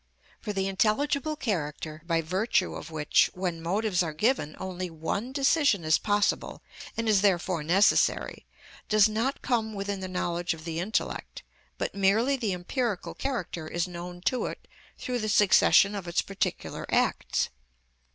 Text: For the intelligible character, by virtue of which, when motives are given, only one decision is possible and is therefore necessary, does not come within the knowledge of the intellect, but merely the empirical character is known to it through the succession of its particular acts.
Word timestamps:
For 0.39 0.51
the 0.51 0.67
intelligible 0.67 1.35
character, 1.35 2.01
by 2.07 2.21
virtue 2.23 2.73
of 2.73 2.89
which, 2.89 3.29
when 3.35 3.61
motives 3.61 4.01
are 4.01 4.13
given, 4.15 4.55
only 4.59 4.89
one 4.89 5.31
decision 5.31 5.83
is 5.83 5.99
possible 5.99 6.63
and 6.97 7.07
is 7.07 7.21
therefore 7.21 7.61
necessary, 7.61 8.47
does 8.89 9.07
not 9.07 9.43
come 9.43 9.75
within 9.75 9.99
the 9.99 10.07
knowledge 10.07 10.55
of 10.55 10.65
the 10.65 10.79
intellect, 10.79 11.43
but 11.77 11.93
merely 11.93 12.35
the 12.35 12.51
empirical 12.51 13.13
character 13.13 13.67
is 13.67 13.87
known 13.87 14.21
to 14.21 14.47
it 14.47 14.67
through 14.97 15.19
the 15.19 15.29
succession 15.29 15.93
of 15.93 16.07
its 16.07 16.23
particular 16.23 16.87
acts. 16.89 17.49